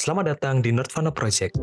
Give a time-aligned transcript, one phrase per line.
[0.00, 1.60] Selamat datang di Nerdvana Project,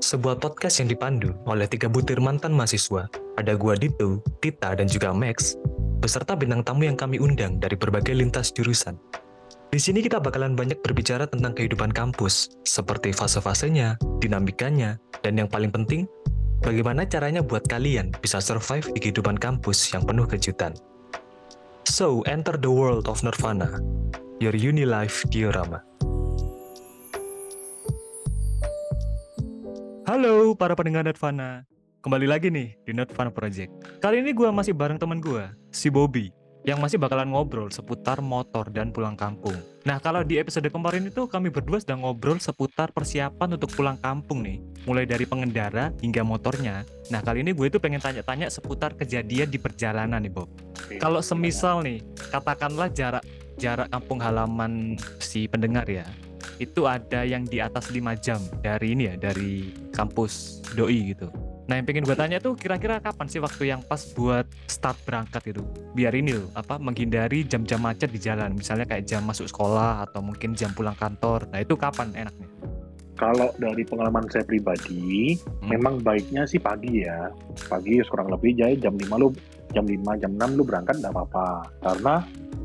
[0.00, 3.04] sebuah podcast yang dipandu oleh tiga butir mantan mahasiswa.
[3.36, 5.60] Ada gua Dito, Tita, dan juga Max,
[6.00, 8.96] beserta bintang tamu yang kami undang dari berbagai lintas jurusan.
[9.68, 15.68] Di sini kita bakalan banyak berbicara tentang kehidupan kampus, seperti fase-fasenya, dinamikanya, dan yang paling
[15.68, 16.08] penting,
[16.64, 20.72] bagaimana caranya buat kalian bisa survive di kehidupan kampus yang penuh kejutan.
[21.84, 23.76] So, enter the world of Nirvana,
[24.40, 25.84] your uni life diorama.
[30.14, 31.66] Halo para pendengar Nirvana,
[31.98, 33.98] kembali lagi nih di Nirvana Project.
[33.98, 35.42] Kali ini gue masih bareng teman gue,
[35.74, 36.30] si Bobby,
[36.62, 39.58] yang masih bakalan ngobrol seputar motor dan pulang kampung.
[39.82, 44.46] Nah kalau di episode kemarin itu kami berdua sedang ngobrol seputar persiapan untuk pulang kampung
[44.46, 46.86] nih, mulai dari pengendara hingga motornya.
[47.10, 50.46] Nah kali ini gue itu pengen tanya-tanya seputar kejadian di perjalanan nih Bob.
[51.02, 53.26] Kalau semisal nih, katakanlah jarak
[53.58, 56.06] jarak kampung halaman si pendengar ya,
[56.62, 61.30] itu ada yang di atas 5 jam dari ini ya dari kampus doi gitu
[61.64, 65.56] nah yang pengen gue tanya tuh kira-kira kapan sih waktu yang pas buat start berangkat
[65.56, 65.62] itu
[65.96, 70.20] biar ini loh apa menghindari jam-jam macet di jalan misalnya kayak jam masuk sekolah atau
[70.20, 72.50] mungkin jam pulang kantor nah itu kapan enaknya
[73.14, 75.70] kalau dari pengalaman saya pribadi, hmm.
[75.70, 77.30] memang baiknya sih pagi ya.
[77.70, 79.30] Pagi kurang lebih jadi jam 5 lu
[79.70, 81.70] jam 5 jam 6 lu berangkat enggak apa-apa.
[81.78, 82.14] Karena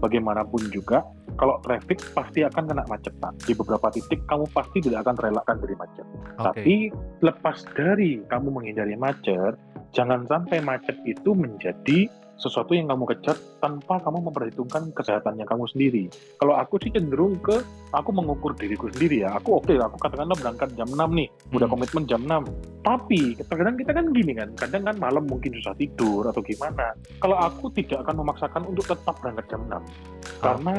[0.02, 1.05] bagaimanapun juga
[1.40, 3.32] kalau traffic pasti akan kena macet pak.
[3.48, 6.04] Di beberapa titik kamu pasti tidak akan terelakkan dari macet.
[6.04, 6.44] Okay.
[6.44, 6.76] Tapi
[7.23, 9.56] lepas dari kamu menghindari macet,
[9.95, 16.04] jangan sampai macet itu menjadi sesuatu yang kamu kejar tanpa kamu memperhitungkan kesehatannya kamu sendiri.
[16.40, 17.59] Kalau aku sih cenderung ke
[17.92, 19.36] aku mengukur diriku sendiri ya.
[19.38, 21.73] Aku oke, okay, aku katakanlah berangkat jam 6 nih, udah hmm.
[21.76, 22.48] komitmen jam 6.
[22.88, 26.95] Tapi kadang kita kan gini kan, kadang kan malam mungkin susah tidur atau gimana.
[27.20, 30.40] Kalau aku tidak akan memaksakan untuk tetap berangkat jam 6.
[30.40, 30.73] Karena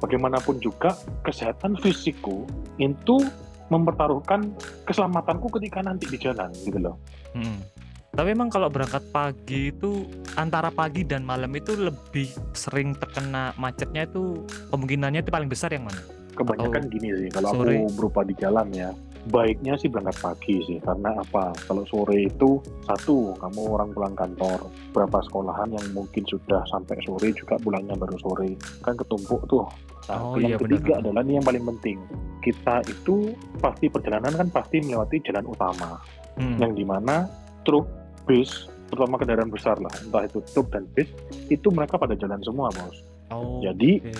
[0.00, 0.96] bagaimanapun juga
[1.28, 2.48] kesehatan fisikku
[2.80, 3.20] itu
[3.68, 4.52] mempertaruhkan
[4.84, 6.96] keselamatanku ketika nanti di jalan gitu loh.
[7.32, 7.64] Hmm.
[8.12, 10.04] Tapi emang kalau berangkat pagi itu
[10.36, 14.36] antara pagi dan malam itu lebih sering terkena macetnya itu
[14.68, 16.04] kemungkinannya itu paling besar yang mana?
[16.36, 17.72] Kebanyakan Atau gini sih kalau sore?
[17.72, 18.92] aku berupa di jalan ya.
[19.32, 21.56] Baiknya sih berangkat pagi sih karena apa?
[21.64, 24.60] Kalau sore itu satu kamu orang pulang kantor,
[24.92, 29.64] berapa sekolahan yang mungkin sudah sampai sore juga pulangnya baru sore kan ketumpuk tuh.
[30.12, 31.16] Nah, oh, yang iya, ketiga benar.
[31.16, 31.96] adalah ini yang paling penting.
[32.44, 35.96] Kita itu pasti perjalanan kan pasti melewati jalan utama,
[36.36, 36.60] hmm.
[36.60, 37.24] yang di mana
[37.64, 41.08] truk bis terutama kendaraan besar lah entah itu truk dan bis
[41.48, 43.00] itu mereka pada jalan semua bos
[43.32, 44.16] oh, jadi okay.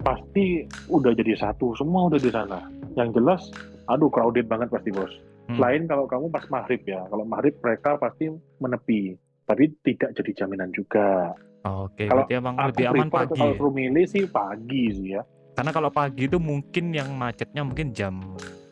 [0.00, 0.44] pasti
[0.88, 2.64] udah jadi satu semua udah di sana
[2.96, 3.52] yang jelas
[3.84, 5.12] aduh crowded banget pasti bos
[5.52, 5.60] hmm.
[5.60, 9.12] lain kalau kamu pas maghrib ya kalau maghrib mereka pasti menepi
[9.44, 11.36] tapi tidak jadi jaminan juga
[11.68, 12.08] oh, oke okay.
[12.08, 15.22] kalau emang lebih aman pagi kalau milih sih pagi sih ya
[15.52, 18.14] karena kalau pagi itu mungkin yang macetnya mungkin jam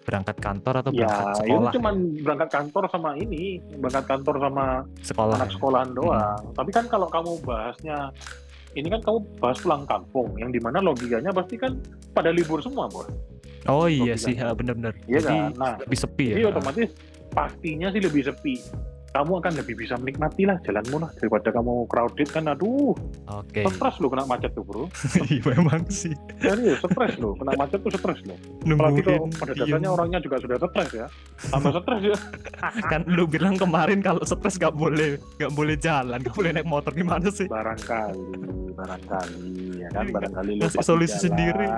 [0.07, 1.51] berangkat kantor atau ya, berangkat sekolah?
[1.51, 1.91] Ya, itu cuma
[2.23, 3.45] berangkat kantor sama ini,
[3.77, 4.65] berangkat kantor sama
[5.03, 5.55] sekolah, anak ya?
[5.59, 6.41] sekolahan doang.
[6.47, 6.55] Hmm.
[6.55, 7.99] Tapi kan kalau kamu bahasnya
[8.79, 11.75] ini kan kamu bahas pulang kampung, yang di mana logikanya pasti kan
[12.15, 13.11] pada libur semua, bos.
[13.67, 14.23] Oh iya logikanya.
[14.23, 14.93] sih, benar-benar.
[15.11, 15.51] Iya Jadi kan?
[15.59, 16.35] Nah, lebih sepi ya.
[16.39, 16.89] Jadi otomatis
[17.35, 18.55] pastinya sih lebih sepi
[19.17, 22.93] kamu akan lebih bisa menikmati lah jalanmu lah daripada kamu crowded kan aduh.
[23.33, 23.65] Oke.
[23.65, 23.73] Okay.
[23.73, 24.85] stres lo kena macet tuh bro.
[25.33, 26.13] Iya memang sih.
[26.37, 30.57] Serius stres lo kena macet tuh stres lo apalagi kalau pada dasarnya orangnya juga sudah
[30.61, 31.07] stres ya.
[31.49, 32.17] Tambah stres ya.
[32.93, 36.93] Kan lu bilang kemarin kalau stres gak boleh gak boleh jalan gak boleh naik motor
[36.93, 37.49] gimana sih?
[37.49, 40.05] Barangkali barangkali ya kan?
[40.07, 41.69] Iya, barangkali lu solusi sendiri.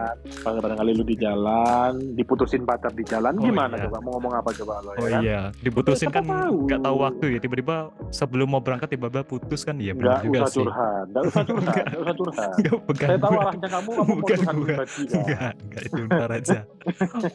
[0.44, 3.84] Barangkali lu di jalan diputusin pacar di jalan oh, gimana iya.
[3.88, 3.98] coba?
[4.04, 5.20] Mau ngomong apa coba lo ya oh kan?
[5.22, 5.41] iya.
[5.62, 7.38] Diputusin kan nggak tahu waktu ya.
[7.42, 7.76] Tiba-tiba
[8.14, 9.76] sebelum mau berangkat tiba-tiba putus kan?
[9.78, 10.60] Ya benar juga usah sih.
[10.62, 11.06] curhat.
[11.10, 12.53] Nggak usah curhat nggak usah curhat.
[12.98, 16.58] Saya tahu arahnya kamu kamu mau curhat pribadi kan nggak nggak itu ntar aja.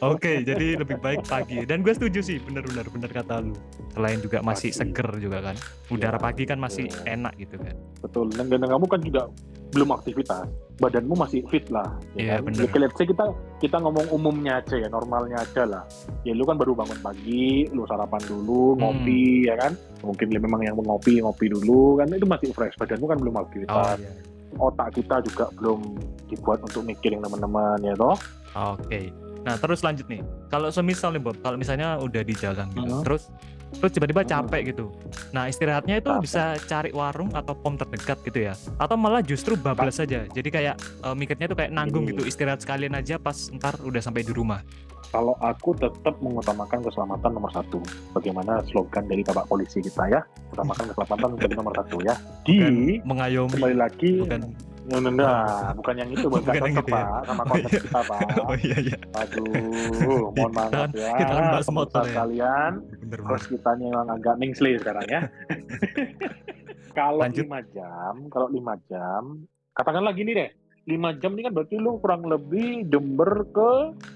[0.04, 1.58] Oke jadi lebih baik pagi.
[1.64, 3.54] Dan gue setuju sih benar-benar benar kata lu.
[3.94, 4.80] Selain juga masih pagi.
[4.80, 5.56] seger juga kan.
[5.90, 7.16] Udara ya, pagi kan masih ya.
[7.16, 7.74] enak gitu kan.
[8.02, 8.26] Betul.
[8.34, 9.22] Dan, dan kamu kan juga
[9.74, 10.46] belum aktivitas
[10.78, 11.86] badanmu masih fit lah
[12.18, 12.50] ya yeah, kan?
[12.54, 13.30] Ya, let's say kita
[13.62, 15.84] kita ngomong umumnya aja ya normalnya aja lah
[16.26, 18.78] ya lu kan baru bangun pagi lu sarapan dulu hmm.
[18.82, 19.72] ngopi ya kan
[20.02, 24.02] mungkin memang yang ngopi ngopi dulu kan itu masih fresh badanmu kan belum aktivitas oh,
[24.02, 24.62] yeah.
[24.62, 25.98] otak kita juga belum
[26.30, 28.14] dibuat untuk mikirin teman-teman ya toh
[28.54, 29.14] oke okay.
[29.46, 33.04] nah terus lanjut nih kalau semisal nih Bob kalau misalnya udah di jalan gitu hmm.
[33.06, 33.30] terus
[33.78, 34.90] terus tiba-tiba capek gitu.
[35.34, 39.98] Nah istirahatnya itu bisa cari warung atau pom terdekat gitu ya, atau malah justru bablas
[39.98, 40.24] saja.
[40.30, 44.22] Jadi kayak uh, mikirnya tuh kayak nanggung gitu, istirahat sekalian aja pas ntar udah sampai
[44.22, 44.62] di rumah.
[45.14, 47.78] Kalau aku tetap mengutamakan keselamatan nomor satu.
[48.18, 50.20] Bagaimana slogan dari bapak polisi kita ya,
[50.50, 52.14] utamakan keselamatan menjadi nomor satu ya.
[52.42, 52.74] Di bukan
[53.06, 54.40] mengayomi, kembali lagi bukan
[54.84, 57.04] Ya, nah, bukan yang itu, bukan, Bukan yang itu ya?
[57.08, 57.80] Pak, sama Oh, konsep iya.
[57.80, 58.28] kita Pak.
[58.44, 58.96] Oh iya iya.
[59.16, 61.12] Aduh, mohon maaf kan- ya.
[61.16, 62.24] kita kan bahas motor ya.
[63.00, 65.20] Bener terus kita memang agak mengsli sekarang ya.
[66.98, 69.22] kalau lima jam, kalau lima jam,
[69.72, 70.50] katakanlah gini deh,
[70.84, 73.70] lima jam ini kan berarti lu kurang lebih Jember ke,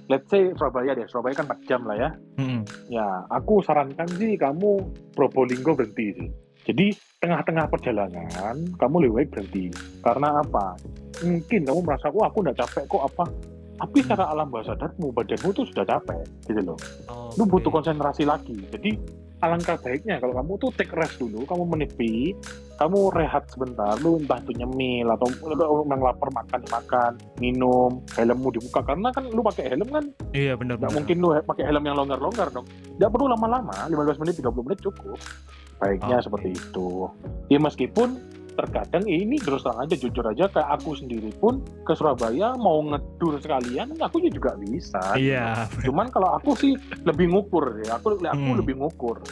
[0.07, 2.11] let's say Surabaya deh, Surabaya kan 4 jam lah ya.
[2.37, 2.63] Mm-mm.
[2.87, 4.85] Ya, aku sarankan sih kamu
[5.17, 6.29] Probolinggo berhenti sih.
[6.69, 8.29] Jadi tengah-tengah perjalanan
[8.77, 9.65] kamu lebih baik berhenti.
[10.05, 10.77] Karena apa?
[11.25, 13.25] Mungkin kamu merasa, wah aku udah capek kok apa?
[13.79, 14.05] Tapi Hmm.
[14.05, 16.79] secara alam bawah sadarmu, badanmu tuh sudah capek, gitu loh.
[17.39, 17.57] Lu Oke.
[17.57, 18.59] butuh konsentrasi lagi.
[18.69, 18.99] Jadi
[19.39, 22.35] alangkah baiknya kalau kamu tuh take rest dulu, kamu menepi,
[22.75, 28.51] kamu rehat sebentar, lu entah itu nyemil atau lu memang lapar makan makan, minum, helmmu
[28.51, 30.05] dibuka karena kan lu pakai helm kan
[30.35, 30.99] Iya benar nggak benar.
[30.99, 32.67] mungkin lu pakai helm yang longgar-longgar dong.
[32.99, 35.19] Nggak perlu lama-lama, 15 menit, 30 menit cukup.
[35.79, 36.25] Baiknya Oke.
[36.27, 37.07] seperti itu.
[37.49, 38.19] Ya meskipun
[38.59, 42.83] terkadang ya ini terus terang aja jujur aja kayak aku sendiri pun ke Surabaya mau
[42.83, 44.99] ngedur sekalian aku juga bisa.
[45.15, 45.71] Iya.
[45.87, 46.75] Cuman kalau aku sih
[47.07, 48.03] lebih ngukur ya.
[48.03, 48.59] Aku aku Hmm.
[48.59, 49.23] lebih ngukur.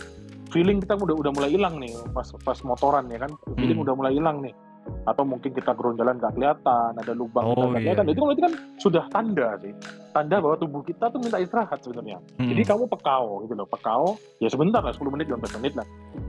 [0.55, 3.35] Feeling kita udah udah mulai hilang nih pas pas motoran ya kan.
[3.59, 3.85] Feeling Hmm.
[3.91, 4.55] udah mulai hilang nih.
[5.03, 8.05] Atau mungkin kita turun jalan nggak kelihatan, ada lubang Oh, nggak iya, kelihatan.
[8.05, 8.13] iya.
[8.13, 9.73] Itu berarti kan sudah tanda sih.
[10.11, 12.19] Tanda bahwa tubuh kita tuh minta istirahat sebenarnya.
[12.37, 12.51] Mm-mm.
[12.51, 14.05] Jadi kamu pekau gitu loh, pekau.
[14.39, 15.87] Ya sebentar lah, 10 menit, 15 menit lah.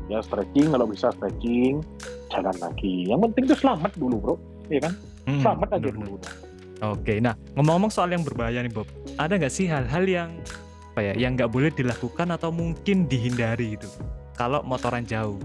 [0.07, 1.81] Ya stretching kalau bisa stretching,
[2.29, 3.05] jalan lagi.
[3.05, 4.35] Yang penting tuh selamat dulu, Bro.
[4.67, 4.93] Iya kan?
[5.25, 6.13] Mm, Selamat aja dulu.
[6.79, 10.29] Oke, nah ngomong-ngomong soal yang berbahaya nih Bob, ada nggak sih hal-hal yang
[10.93, 13.89] apa ya, yang nggak boleh dilakukan atau mungkin dihindari gitu?
[14.33, 15.41] Kalau motoran jauh.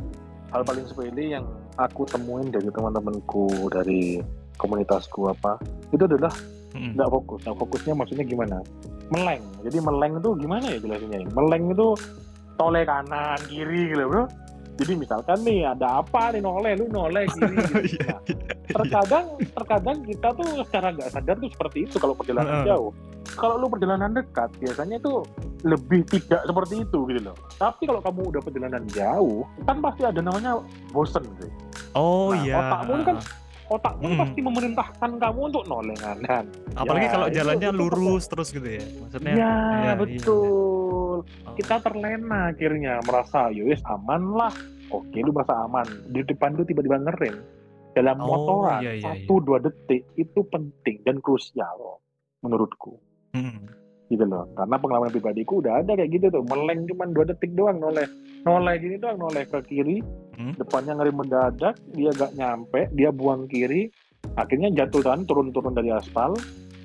[0.48, 4.20] hal paling sepele yang aku temuin dari teman-temanku dari
[4.60, 5.56] komunitasku apa
[5.92, 6.32] itu adalah
[6.72, 6.96] Mm-mm.
[6.96, 8.58] nggak fokus nah fokusnya maksudnya gimana
[9.12, 11.28] meleng jadi meleng itu gimana ya jelasinnya ya?
[11.32, 11.88] meleng itu
[12.56, 14.24] toleh kanan kiri gitu bro
[14.80, 17.74] jadi misalkan nih ada apa nih noleh lu noleh kiri gitu.
[18.72, 22.88] Nah, terkadang terkadang kita tuh secara nggak sadar tuh seperti itu kalau perjalanan jauh
[23.32, 25.22] kalau lu perjalanan dekat biasanya itu
[25.62, 30.18] lebih tidak seperti itu gitu loh tapi kalau kamu udah perjalanan jauh kan pasti ada
[30.18, 30.58] namanya
[30.88, 31.50] bosen sih
[31.92, 32.56] Oh Nah, iya.
[32.58, 33.16] otakmu kan
[33.68, 34.18] otakmu Hmm.
[34.18, 36.44] pasti memerintahkan kamu untuk noleh kanan
[36.80, 38.84] Apalagi ya, kalau itu- jalannya itu lurus terus gitu ya.
[38.98, 39.32] Maksudnya.
[39.34, 39.92] ya iya.
[39.94, 41.54] betul Oh.
[41.54, 44.50] kita terlena akhirnya merasa yowes aman lah
[44.88, 47.36] oke lu merasa aman di depan lu tiba-tiba ngerem
[47.92, 52.00] dalam Oh, motoran iya, iya, satu dua detik itu penting dan krusial
[52.40, 52.96] menurutku
[53.32, 53.64] Mm.
[54.12, 54.44] gitu loh.
[54.52, 56.44] Karena pengalaman pribadiku udah ada kayak gitu tuh.
[56.44, 58.04] Meleng cuman dua detik doang noleh.
[58.44, 60.04] Noleh gini doang noleh ke kiri.
[60.32, 60.56] Hmm.
[60.56, 63.92] depannya ngerem mendadak dia gak nyampe dia buang kiri.
[64.36, 66.36] Akhirnya jatuh kan turun-turun dari aspal.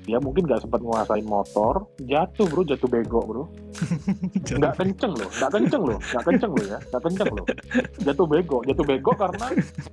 [0.08, 1.84] Dia mungkin gak sempat nguasain motor.
[2.00, 2.64] Jatuh bro.
[2.64, 3.44] Jatuh bego bro.
[4.58, 5.28] Nggak kenceng loh.
[5.28, 5.98] Nggak kenceng loh.
[6.00, 6.78] Nggak kenceng loh ya.
[6.80, 7.46] Nggak kenceng loh.
[8.08, 8.58] Jatuh bego.
[8.64, 9.46] Jatuh bego karena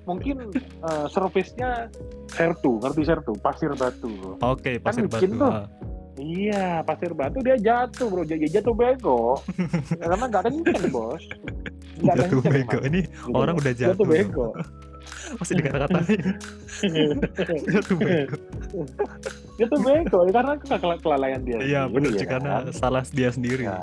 [0.08, 0.36] mungkin
[0.88, 1.92] uh, servisnya
[2.32, 2.80] sertu.
[2.80, 3.34] Ngerti sertu?
[3.44, 4.40] Pasir batu.
[4.40, 5.44] Oke, pasir bikin batu.
[5.44, 5.54] tuh.
[6.16, 9.36] Iya pasir batu dia jatuh bro jadi jatuh bego
[10.00, 11.24] karena nggak kenceng bos
[11.98, 12.78] nggak Jatuh kenceng bego.
[12.82, 13.92] Ini Gitu orang udah jatuh.
[13.94, 14.48] jatuh bego
[15.36, 16.22] Masih dikata-katain
[17.74, 18.38] jatuh bego.
[19.56, 22.74] jatuh bego karena ke- kelalaian dia Iya, benar ya karena kan?
[22.74, 23.66] salah dia sendiri.
[23.66, 23.82] Nah,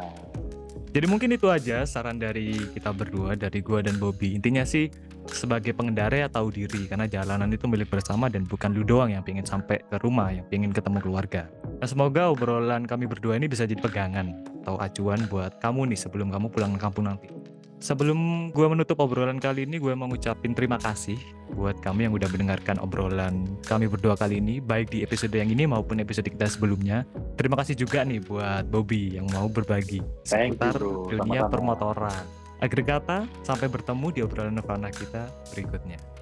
[0.93, 4.37] Jadi mungkin itu aja saran dari kita berdua, dari gua dan Bobby.
[4.37, 4.93] Intinya sih
[5.30, 9.22] sebagai pengendara ya tahu diri karena jalanan itu milik bersama dan bukan lu doang yang
[9.22, 11.46] pengen sampai ke rumah, yang pengen ketemu keluarga.
[11.78, 16.30] Nah, semoga obrolan kami berdua ini bisa jadi pegangan atau acuan buat kamu nih sebelum
[16.30, 17.31] kamu pulang ke kampung nanti.
[17.82, 21.19] Sebelum gua menutup obrolan kali ini, gue mau ngucapin terima kasih
[21.50, 25.67] buat kamu yang udah mendengarkan obrolan kami berdua kali ini, baik di episode yang ini
[25.67, 27.02] maupun episode kita sebelumnya.
[27.34, 32.42] Terima kasih juga nih buat Bobby yang mau berbagi seputar dunia permotoran.
[32.62, 36.21] Kata, sampai bertemu di obrolan Nirvana kita berikutnya.